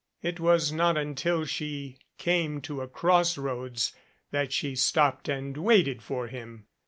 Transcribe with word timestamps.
It 0.23 0.39
was 0.39 0.71
not 0.71 0.97
until 0.97 1.45
she 1.45 1.99
came 2.17 2.59
to 2.61 2.81
a 2.81 2.87
cross 2.87 3.37
roads 3.37 3.93
that 4.31 4.51
she 4.51 4.75
stopped 4.75 5.29
and 5.29 5.55
waited 5.55 6.01
for 6.01 6.25
him. 6.25 6.65